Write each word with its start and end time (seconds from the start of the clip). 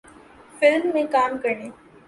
film 0.59 0.89
میں 0.93 1.03
کام 1.11 1.37
کرنے 1.43 1.69